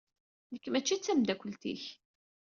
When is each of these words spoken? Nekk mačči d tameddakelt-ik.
Nekk 0.53 0.65
mačči 0.69 0.95
d 0.97 1.01
tameddakelt-ik. 1.01 1.83